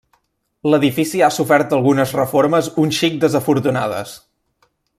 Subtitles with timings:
[0.73, 4.15] L'edifici ha sofert algunes reformes un xic desafortunades.